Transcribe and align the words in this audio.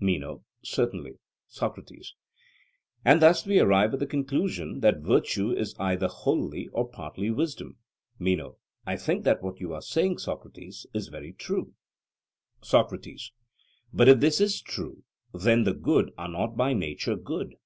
MENO: 0.00 0.42
Certainly. 0.62 1.18
SOCRATES: 1.48 2.14
And 3.04 3.20
thus 3.20 3.44
we 3.44 3.60
arrive 3.60 3.92
at 3.92 4.00
the 4.00 4.06
conclusion 4.06 4.80
that 4.80 5.02
virtue 5.02 5.50
is 5.52 5.74
either 5.78 6.08
wholly 6.08 6.66
or 6.68 6.88
partly 6.88 7.30
wisdom? 7.30 7.76
MENO: 8.18 8.56
I 8.86 8.96
think 8.96 9.24
that 9.24 9.42
what 9.42 9.60
you 9.60 9.74
are 9.74 9.82
saying, 9.82 10.16
Socrates, 10.16 10.86
is 10.94 11.08
very 11.08 11.34
true. 11.34 11.74
SOCRATES: 12.62 13.32
But 13.92 14.08
if 14.08 14.20
this 14.20 14.40
is 14.40 14.62
true, 14.62 15.04
then 15.34 15.64
the 15.64 15.74
good 15.74 16.12
are 16.16 16.26
not 16.28 16.56
by 16.56 16.72
nature 16.72 17.16
good? 17.16 17.56